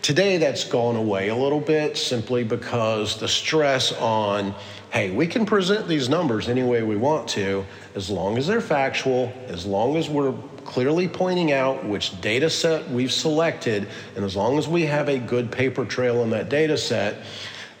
Today, 0.00 0.38
that's 0.38 0.64
gone 0.64 0.96
away 0.96 1.28
a 1.28 1.36
little 1.36 1.60
bit 1.60 1.96
simply 1.96 2.42
because 2.42 3.20
the 3.20 3.28
stress 3.28 3.92
on 3.92 4.54
hey, 4.92 5.10
we 5.10 5.26
can 5.26 5.46
present 5.46 5.88
these 5.88 6.10
numbers 6.10 6.50
any 6.50 6.62
way 6.62 6.82
we 6.82 6.96
want 6.96 7.26
to, 7.26 7.64
as 7.94 8.10
long 8.10 8.36
as 8.36 8.46
they're 8.46 8.60
factual, 8.60 9.32
as 9.48 9.64
long 9.64 9.96
as 9.96 10.10
we're 10.10 10.34
clearly 10.66 11.08
pointing 11.08 11.50
out 11.50 11.82
which 11.84 12.20
data 12.20 12.50
set 12.50 12.88
we've 12.90 13.10
selected, 13.10 13.88
and 14.14 14.24
as 14.24 14.36
long 14.36 14.58
as 14.58 14.68
we 14.68 14.82
have 14.82 15.08
a 15.08 15.18
good 15.18 15.50
paper 15.50 15.86
trail 15.86 16.22
in 16.22 16.30
that 16.30 16.50
data 16.50 16.76
set, 16.76 17.16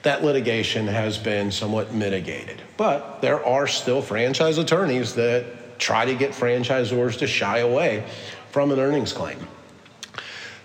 that 0.02 0.24
litigation 0.24 0.86
has 0.86 1.18
been 1.18 1.52
somewhat 1.52 1.92
mitigated. 1.92 2.62
But 2.78 3.20
there 3.20 3.44
are 3.44 3.66
still 3.66 4.00
franchise 4.00 4.56
attorneys 4.56 5.14
that 5.14 5.78
try 5.78 6.06
to 6.06 6.14
get 6.14 6.30
franchisors 6.30 7.18
to 7.18 7.26
shy 7.26 7.58
away 7.58 8.04
from 8.50 8.72
an 8.72 8.80
earnings 8.80 9.12
claim. 9.12 9.46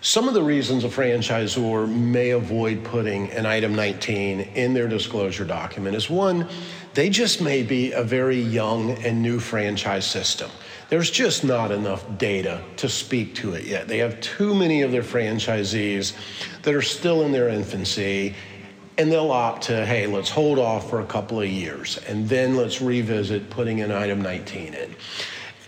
Some 0.01 0.27
of 0.27 0.35
the 0.35 0.43
reasons 0.43 0.83
a 0.83 0.89
franchisor 0.89 1.89
may 1.89 2.29
avoid 2.29 2.83
putting 2.83 3.31
an 3.31 3.47
item 3.47 3.75
19 3.75 4.41
in 4.41 4.73
their 4.75 4.87
disclosure 4.87 5.43
document 5.43 5.95
is 5.95 6.07
one, 6.07 6.47
they 6.93 7.09
just 7.09 7.41
may 7.41 7.63
be 7.63 7.93
a 7.93 8.03
very 8.03 8.39
young 8.39 8.91
and 9.03 9.23
new 9.23 9.39
franchise 9.39 10.05
system. 10.05 10.51
There's 10.89 11.09
just 11.09 11.43
not 11.43 11.71
enough 11.71 12.05
data 12.19 12.63
to 12.77 12.87
speak 12.87 13.33
to 13.35 13.53
it 13.53 13.65
yet. 13.65 13.87
They 13.87 13.97
have 13.97 14.21
too 14.21 14.53
many 14.53 14.83
of 14.83 14.91
their 14.91 15.01
franchisees 15.01 16.13
that 16.61 16.73
are 16.75 16.81
still 16.83 17.23
in 17.23 17.31
their 17.31 17.49
infancy, 17.49 18.35
and 18.99 19.11
they'll 19.11 19.31
opt 19.31 19.63
to, 19.63 19.83
hey, 19.83 20.05
let's 20.05 20.29
hold 20.29 20.59
off 20.59 20.91
for 20.91 21.01
a 21.01 21.05
couple 21.05 21.41
of 21.41 21.49
years, 21.49 21.97
and 22.07 22.29
then 22.29 22.55
let's 22.55 22.81
revisit 22.81 23.49
putting 23.49 23.81
an 23.81 23.91
item 23.91 24.21
19 24.21 24.75
in 24.75 24.95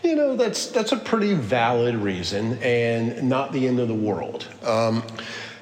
you 0.03 0.15
know, 0.15 0.35
that's, 0.35 0.67
that's 0.67 0.91
a 0.91 0.97
pretty 0.97 1.33
valid 1.33 1.95
reason 1.95 2.57
and 2.61 3.27
not 3.27 3.51
the 3.51 3.67
end 3.67 3.79
of 3.79 3.87
the 3.87 3.93
world. 3.93 4.47
Um, 4.63 5.03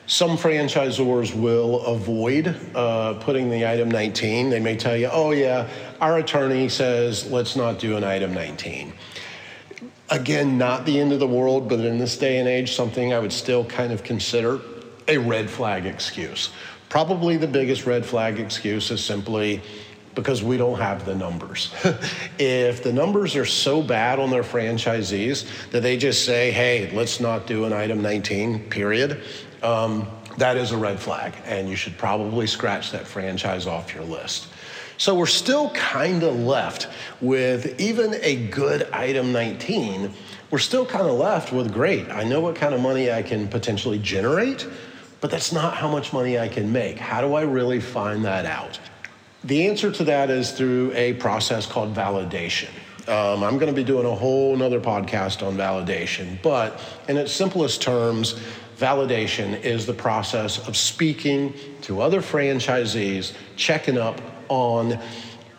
some 0.05 0.37
franchisors 0.37 1.35
will 1.35 1.85
avoid 1.85 2.55
uh, 2.73 3.15
putting 3.15 3.49
the 3.49 3.67
item 3.67 3.91
19. 3.91 4.49
They 4.49 4.59
may 4.59 4.77
tell 4.77 4.95
you, 4.95 5.09
oh, 5.11 5.31
yeah, 5.31 5.69
our 5.99 6.19
attorney 6.19 6.69
says 6.69 7.29
let's 7.29 7.55
not 7.57 7.77
do 7.77 7.97
an 7.97 8.05
item 8.05 8.33
19. 8.33 8.93
Again, 10.09 10.57
not 10.57 10.85
the 10.85 10.97
end 10.97 11.11
of 11.11 11.19
the 11.19 11.27
world, 11.27 11.67
but 11.67 11.81
in 11.81 11.97
this 11.97 12.17
day 12.17 12.37
and 12.37 12.47
age, 12.47 12.73
something 12.73 13.11
I 13.11 13.19
would 13.19 13.33
still 13.33 13.65
kind 13.65 13.91
of 13.91 14.03
consider 14.03 14.61
a 15.09 15.17
red 15.17 15.49
flag 15.49 15.85
excuse. 15.85 16.51
Probably 16.87 17.35
the 17.35 17.47
biggest 17.47 17.85
red 17.85 18.05
flag 18.05 18.39
excuse 18.39 18.89
is 18.91 19.03
simply, 19.03 19.61
because 20.17 20.41
we 20.41 20.57
don't 20.57 20.79
have 20.79 21.05
the 21.05 21.13
numbers. 21.13 21.71
if 22.39 22.81
the 22.81 22.91
numbers 22.91 23.35
are 23.35 23.45
so 23.45 23.83
bad 23.83 24.17
on 24.17 24.31
their 24.31 24.41
franchisees 24.41 25.47
that 25.69 25.83
they 25.83 25.95
just 25.95 26.25
say, 26.25 26.49
hey, 26.49 26.89
let's 26.91 27.19
not 27.19 27.45
do 27.45 27.65
an 27.65 27.71
item 27.71 28.01
19, 28.01 28.67
period, 28.71 29.21
um, 29.61 30.07
that 30.37 30.57
is 30.57 30.71
a 30.71 30.77
red 30.77 30.99
flag, 30.99 31.33
and 31.45 31.69
you 31.69 31.75
should 31.75 31.95
probably 31.99 32.47
scratch 32.47 32.91
that 32.91 33.07
franchise 33.07 33.67
off 33.67 33.93
your 33.93 34.03
list. 34.03 34.47
So 34.97 35.13
we're 35.13 35.27
still 35.27 35.69
kind 35.69 36.23
of 36.23 36.35
left 36.35 36.87
with 37.21 37.79
even 37.79 38.15
a 38.23 38.47
good 38.47 38.89
item 38.91 39.31
19, 39.31 40.11
we're 40.49 40.57
still 40.57 40.85
kind 40.85 41.05
of 41.05 41.13
left 41.13 41.53
with 41.53 41.71
great. 41.71 42.09
I 42.09 42.23
know 42.23 42.41
what 42.41 42.55
kind 42.55 42.73
of 42.73 42.81
money 42.81 43.11
I 43.11 43.21
can 43.21 43.47
potentially 43.47 43.99
generate, 43.99 44.67
but 45.21 45.29
that's 45.29 45.51
not 45.51 45.75
how 45.75 45.87
much 45.87 46.11
money 46.11 46.39
I 46.39 46.47
can 46.47 46.71
make. 46.71 46.97
How 46.97 47.21
do 47.21 47.35
I 47.35 47.43
really 47.43 47.79
find 47.79 48.25
that 48.25 48.47
out? 48.47 48.79
The 49.47 49.69
answer 49.69 49.89
to 49.93 50.03
that 50.03 50.29
is 50.29 50.51
through 50.51 50.91
a 50.93 51.13
process 51.13 51.65
called 51.65 51.95
validation. 51.95 52.67
Um, 53.07 53.45
I'm 53.45 53.57
going 53.57 53.73
to 53.73 53.73
be 53.73 53.85
doing 53.85 54.05
a 54.05 54.13
whole 54.13 54.53
nother 54.57 54.81
podcast 54.81 55.41
on 55.41 55.55
validation, 55.55 56.41
but 56.41 56.81
in 57.07 57.15
its 57.15 57.31
simplest 57.31 57.81
terms, 57.81 58.37
validation 58.77 59.63
is 59.63 59.85
the 59.85 59.93
process 59.93 60.67
of 60.67 60.75
speaking 60.75 61.53
to 61.83 62.01
other 62.01 62.21
franchisees, 62.21 63.31
checking 63.55 63.97
up 63.97 64.19
on 64.49 64.99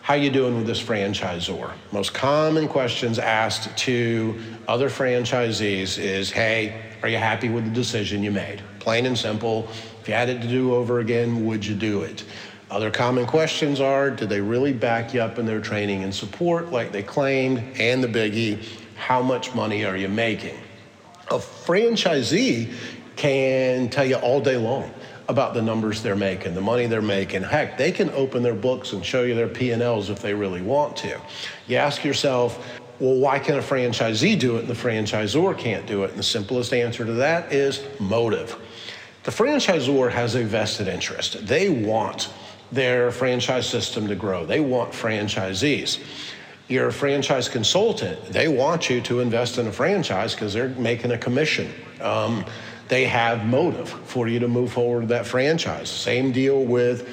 how 0.02 0.12
you 0.12 0.28
doing 0.28 0.58
with 0.58 0.66
this 0.66 0.82
franchisor. 0.82 1.72
Most 1.90 2.12
common 2.12 2.68
questions 2.68 3.18
asked 3.18 3.74
to 3.78 4.38
other 4.66 4.90
franchisees 4.90 5.98
is, 5.98 6.30
hey, 6.30 6.78
are 7.02 7.08
you 7.08 7.16
happy 7.16 7.48
with 7.48 7.64
the 7.64 7.70
decision 7.70 8.22
you 8.22 8.32
made? 8.32 8.62
Plain 8.80 9.06
and 9.06 9.16
simple. 9.16 9.66
If 10.02 10.08
you 10.08 10.14
had 10.14 10.28
it 10.28 10.42
to 10.42 10.48
do 10.48 10.74
over 10.74 11.00
again, 11.00 11.46
would 11.46 11.64
you 11.64 11.74
do 11.74 12.02
it? 12.02 12.24
Other 12.70 12.90
common 12.90 13.26
questions 13.26 13.80
are 13.80 14.10
Did 14.10 14.28
they 14.28 14.40
really 14.40 14.74
back 14.74 15.14
you 15.14 15.22
up 15.22 15.38
in 15.38 15.46
their 15.46 15.60
training 15.60 16.04
and 16.04 16.14
support 16.14 16.70
like 16.70 16.92
they 16.92 17.02
claimed? 17.02 17.62
And 17.78 18.04
the 18.04 18.08
biggie, 18.08 18.62
how 18.96 19.22
much 19.22 19.54
money 19.54 19.84
are 19.84 19.96
you 19.96 20.08
making? 20.08 20.58
A 21.30 21.38
franchisee 21.38 22.72
can 23.16 23.88
tell 23.88 24.04
you 24.04 24.16
all 24.16 24.40
day 24.40 24.56
long 24.56 24.92
about 25.28 25.54
the 25.54 25.62
numbers 25.62 26.02
they're 26.02 26.16
making, 26.16 26.54
the 26.54 26.60
money 26.60 26.86
they're 26.86 27.02
making. 27.02 27.42
Heck, 27.42 27.76
they 27.76 27.92
can 27.92 28.10
open 28.10 28.42
their 28.42 28.54
books 28.54 28.92
and 28.92 29.04
show 29.04 29.22
you 29.22 29.34
their 29.34 29.48
P&Ls 29.48 30.10
if 30.10 30.20
they 30.20 30.34
really 30.34 30.62
want 30.62 30.96
to. 30.98 31.20
You 31.66 31.76
ask 31.76 32.04
yourself, 32.04 32.66
well, 32.98 33.14
why 33.14 33.38
can 33.38 33.56
a 33.56 33.62
franchisee 33.62 34.38
do 34.38 34.56
it 34.56 34.60
and 34.60 34.68
the 34.68 34.74
franchisor 34.74 35.56
can't 35.56 35.86
do 35.86 36.04
it? 36.04 36.10
And 36.10 36.18
the 36.18 36.22
simplest 36.22 36.72
answer 36.72 37.04
to 37.04 37.12
that 37.14 37.52
is 37.52 37.82
motive. 37.98 38.56
The 39.24 39.30
franchisor 39.30 40.10
has 40.10 40.34
a 40.34 40.44
vested 40.44 40.88
interest. 40.88 41.46
They 41.46 41.68
want 41.68 42.30
their 42.70 43.10
franchise 43.10 43.68
system 43.68 44.08
to 44.08 44.14
grow. 44.14 44.44
They 44.44 44.60
want 44.60 44.92
franchisees. 44.92 45.98
You're 46.68 46.88
a 46.88 46.92
franchise 46.92 47.48
consultant, 47.48 48.22
they 48.26 48.48
want 48.48 48.90
you 48.90 49.00
to 49.02 49.20
invest 49.20 49.56
in 49.56 49.66
a 49.66 49.72
franchise 49.72 50.34
because 50.34 50.52
they're 50.52 50.68
making 50.68 51.12
a 51.12 51.18
commission. 51.18 51.72
Um, 52.00 52.44
they 52.88 53.04
have 53.04 53.46
motive 53.46 53.88
for 53.88 54.28
you 54.28 54.38
to 54.40 54.48
move 54.48 54.72
forward 54.72 55.00
with 55.00 55.08
that 55.10 55.26
franchise. 55.26 55.88
Same 55.90 56.30
deal 56.32 56.64
with 56.64 57.08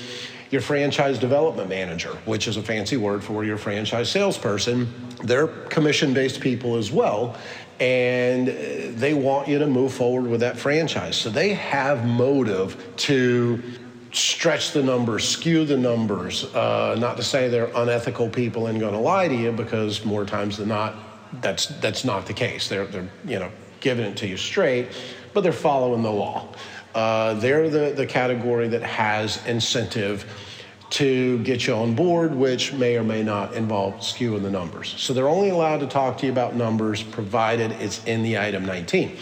your 0.52 0.62
franchise 0.62 1.20
development 1.20 1.70
manager, 1.70 2.12
which 2.26 2.48
is 2.48 2.58
a 2.58 2.62
fancy 2.62 2.98
word 2.98 3.24
for 3.24 3.44
your 3.44 3.58
franchise 3.58 4.10
salesperson. 4.10 4.94
They're 5.24 5.48
commission 5.48 6.14
based 6.14 6.40
people 6.42 6.76
as 6.76 6.92
well. 6.92 7.36
and 7.80 8.48
they 8.98 9.14
want 9.14 9.50
you 9.50 9.60
to 9.60 9.68
move 9.68 9.94
forward 9.94 10.30
with 10.30 10.40
that 10.40 10.58
franchise. 10.58 11.18
So 11.18 11.30
they 11.30 11.54
have 11.56 12.06
motive 12.06 12.82
to 12.98 13.62
stretch 14.16 14.72
the 14.72 14.84
numbers, 14.84 15.28
skew 15.28 15.66
the 15.66 15.78
numbers. 15.78 16.46
Uh, 16.56 16.96
not 17.00 17.18
to 17.18 17.24
say 17.24 17.50
they're 17.50 17.72
unethical 17.76 18.30
people 18.30 18.68
and 18.68 18.80
going 18.80 18.94
to 18.94 19.00
lie 19.00 19.28
to 19.28 19.36
you, 19.36 19.52
because 19.52 20.06
more 20.06 20.26
times 20.26 20.58
than 20.58 20.70
not, 20.70 20.96
that's 21.42 21.68
that's 21.80 22.06
not 22.06 22.26
the 22.26 22.34
case. 22.34 22.68
They're 22.68 22.86
they're 22.86 23.10
you 23.26 23.40
know 23.40 23.52
giving 23.80 24.06
it 24.06 24.18
to 24.18 24.28
you 24.28 24.38
straight, 24.38 24.88
but 25.34 25.42
they're 25.42 25.52
following 25.52 26.02
the 26.02 26.12
law. 26.12 26.48
Uh, 26.94 27.34
they're 27.36 27.70
the 27.70 27.92
the 27.92 28.06
category 28.06 28.68
that 28.70 28.84
has 28.84 29.46
incentive 29.46 30.26
to 30.92 31.40
get 31.40 31.68
you 31.68 31.74
on 31.74 31.96
board, 31.96 32.34
which 32.34 32.72
may 32.74 32.96
or 32.96 33.04
may 33.04 33.24
not 33.24 33.54
involve 33.54 33.96
skewing 33.96 34.44
the 34.44 34.52
numbers. 34.52 34.94
So 34.98 35.14
they're 35.14 35.28
only 35.28 35.50
allowed 35.50 35.80
to 35.80 35.88
talk 35.88 36.18
to 36.20 36.26
you 36.26 36.32
about 36.32 36.56
numbers 36.56 37.04
provided 37.04 37.72
it's 37.74 38.04
in 38.06 38.24
the 38.24 38.38
item 38.38 38.66
19. 38.66 39.18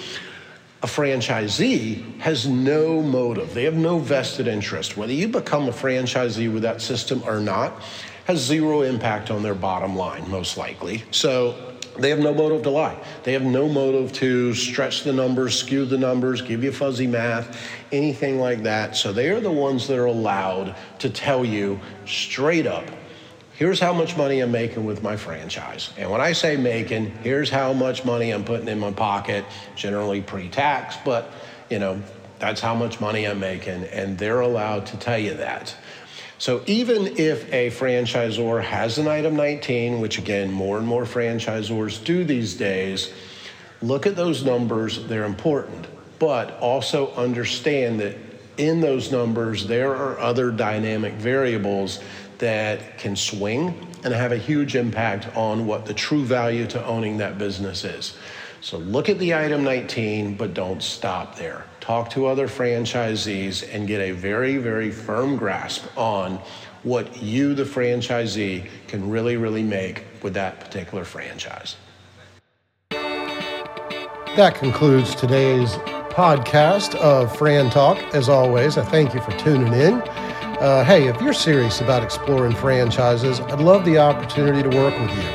A 0.83 0.85
franchisee 0.85 2.19
has 2.19 2.45
no 2.45 3.01
motive, 3.01 3.53
they 3.53 3.63
have 3.63 3.73
no 3.73 3.99
vested 3.99 4.47
interest. 4.47 4.97
Whether 4.97 5.13
you 5.13 5.29
become 5.29 5.69
a 5.69 5.71
franchisee 5.71 6.51
with 6.51 6.63
that 6.63 6.81
system 6.81 7.23
or 7.25 7.39
not 7.39 7.81
has 8.25 8.39
zero 8.39 8.81
impact 8.81 9.31
on 9.31 9.43
their 9.43 9.55
bottom 9.55 9.95
line, 9.95 10.29
most 10.29 10.57
likely. 10.57 11.03
So 11.11 11.73
they 11.97 12.09
have 12.09 12.19
no 12.19 12.33
motive 12.33 12.63
to 12.63 12.69
lie. 12.69 12.97
They 13.23 13.31
have 13.31 13.43
no 13.43 13.69
motive 13.69 14.11
to 14.13 14.53
stretch 14.53 15.03
the 15.03 15.13
numbers, 15.13 15.57
skew 15.57 15.85
the 15.85 15.97
numbers, 15.97 16.41
give 16.41 16.65
you 16.65 16.73
fuzzy 16.73 17.07
math, 17.07 17.57
anything 17.93 18.39
like 18.39 18.63
that. 18.63 18.97
So 18.97 19.13
they 19.13 19.29
are 19.29 19.39
the 19.39 19.51
ones 19.51 19.87
that 19.87 19.97
are 19.97 20.05
allowed 20.05 20.75
to 20.99 21.09
tell 21.09 21.45
you 21.45 21.79
straight 22.05 22.67
up 22.67 22.85
here's 23.55 23.79
how 23.79 23.93
much 23.93 24.17
money 24.17 24.39
I'm 24.39 24.51
making 24.51 24.85
with 24.85 25.03
my 25.03 25.15
franchise. 25.15 25.91
And 25.97 26.09
when 26.09 26.21
I 26.21 26.33
say 26.33 26.57
making, 26.57 27.11
here's 27.23 27.49
how 27.49 27.73
much 27.73 28.05
money 28.05 28.31
I'm 28.31 28.43
putting 28.43 28.67
in 28.67 28.79
my 28.79 28.91
pocket, 28.91 29.45
generally 29.75 30.21
pre 30.21 30.49
tax, 30.49 30.97
but 31.03 31.31
you 31.69 31.79
know, 31.79 32.01
that's 32.39 32.61
how 32.61 32.75
much 32.75 32.99
money 32.99 33.25
I'm 33.25 33.39
making. 33.39 33.85
And 33.85 34.17
they're 34.17 34.41
allowed 34.41 34.85
to 34.87 34.97
tell 34.97 35.17
you 35.17 35.35
that. 35.35 35.75
So 36.37 36.61
even 36.65 37.17
if 37.17 37.51
a 37.53 37.69
franchisor 37.69 38.61
has 38.61 38.97
an 38.97 39.07
item 39.07 39.35
19, 39.35 40.01
which 40.01 40.17
again, 40.17 40.51
more 40.51 40.77
and 40.77 40.85
more 40.85 41.03
franchisors 41.03 42.03
do 42.03 42.25
these 42.25 42.55
days, 42.55 43.13
look 43.81 44.05
at 44.05 44.15
those 44.15 44.43
numbers, 44.43 45.05
they're 45.07 45.23
important. 45.23 45.87
But 46.19 46.59
also 46.59 47.13
understand 47.13 48.01
that 48.01 48.17
in 48.57 48.81
those 48.81 49.11
numbers, 49.11 49.67
there 49.67 49.95
are 49.95 50.19
other 50.19 50.51
dynamic 50.51 51.13
variables 51.13 51.99
that 52.43 52.97
can 52.97 53.15
swing 53.15 53.73
and 54.03 54.13
have 54.13 54.33
a 54.33 54.37
huge 54.37 54.75
impact 54.75 55.33
on 55.33 55.65
what 55.65 55.85
the 55.85 55.93
true 55.93 56.25
value 56.25 56.67
to 56.67 56.85
owning 56.85 57.15
that 57.17 57.37
business 57.37 57.85
is. 57.85 58.17
So 58.59 58.79
look 58.79 59.07
at 59.07 59.17
the 59.17 59.33
item 59.33 59.63
19, 59.63 60.35
but 60.35 60.53
don't 60.53 60.83
stop 60.83 61.37
there. 61.37 61.63
Talk 61.79 62.09
to 62.09 62.25
other 62.25 62.49
franchisees 62.49 63.65
and 63.73 63.87
get 63.87 64.01
a 64.01 64.11
very, 64.11 64.57
very 64.57 64.91
firm 64.91 65.37
grasp 65.37 65.85
on 65.97 66.41
what 66.83 67.23
you, 67.23 67.53
the 67.53 67.63
franchisee, 67.63 68.67
can 68.89 69.09
really, 69.09 69.37
really 69.37 69.63
make 69.63 70.03
with 70.21 70.33
that 70.33 70.59
particular 70.59 71.05
franchise. 71.05 71.77
That 74.35 74.55
concludes 74.55 75.15
today's 75.15 75.69
podcast 76.11 76.95
of 76.95 77.33
Fran 77.37 77.69
Talk. 77.69 77.99
As 78.13 78.27
always, 78.27 78.77
I 78.77 78.83
thank 78.83 79.13
you 79.13 79.21
for 79.21 79.31
tuning 79.31 79.71
in. 79.71 80.03
Uh, 80.63 80.81
hey, 80.81 81.09
if 81.09 81.21
you're 81.21 81.33
serious 81.33 81.81
about 81.81 82.01
exploring 82.01 82.55
franchises, 82.55 83.41
I'd 83.41 83.59
love 83.59 83.83
the 83.83 83.97
opportunity 83.97 84.63
to 84.63 84.69
work 84.69 84.97
with 84.97 85.11
you. 85.11 85.29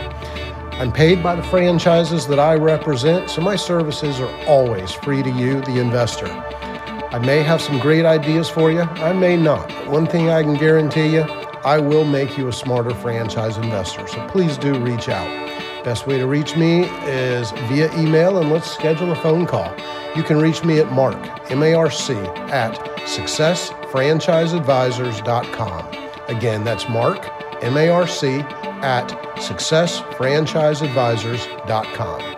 I'm 0.78 0.90
paid 0.90 1.22
by 1.22 1.36
the 1.36 1.42
franchises 1.42 2.26
that 2.28 2.38
I 2.38 2.54
represent, 2.54 3.28
so 3.28 3.42
my 3.42 3.54
services 3.54 4.20
are 4.20 4.46
always 4.46 4.90
free 4.90 5.22
to 5.22 5.28
you, 5.28 5.60
the 5.60 5.80
investor. 5.80 6.28
I 6.28 7.18
may 7.18 7.42
have 7.42 7.60
some 7.60 7.78
great 7.78 8.06
ideas 8.06 8.48
for 8.48 8.72
you, 8.72 8.80
I 8.80 9.12
may 9.12 9.36
not. 9.36 9.68
But 9.68 9.90
one 9.90 10.06
thing 10.06 10.30
I 10.30 10.42
can 10.42 10.54
guarantee 10.54 11.08
you, 11.08 11.24
I 11.62 11.78
will 11.78 12.06
make 12.06 12.38
you 12.38 12.48
a 12.48 12.52
smarter 12.52 12.94
franchise 12.94 13.58
investor. 13.58 14.06
So 14.08 14.26
please 14.28 14.56
do 14.56 14.82
reach 14.82 15.10
out. 15.10 15.47
Best 15.88 16.04
way 16.06 16.18
to 16.18 16.26
reach 16.26 16.54
me 16.54 16.84
is 17.06 17.50
via 17.70 17.90
email, 17.98 18.36
and 18.36 18.52
let's 18.52 18.70
schedule 18.70 19.10
a 19.10 19.16
phone 19.16 19.46
call. 19.46 19.74
You 20.14 20.22
can 20.22 20.38
reach 20.38 20.62
me 20.62 20.80
at 20.80 20.92
marc, 20.92 21.16
M-A-R-C, 21.50 22.12
at 22.12 22.74
successfranchiseadvisors.com. 23.06 25.88
Again, 26.28 26.62
that's 26.62 26.86
marc, 26.90 27.26
M-A-R-C, 27.62 28.40
at 28.82 29.08
successfranchiseadvisors.com. 29.38 32.37